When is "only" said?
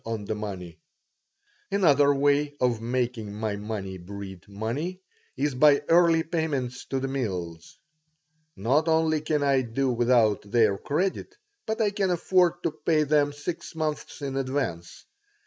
8.87-9.21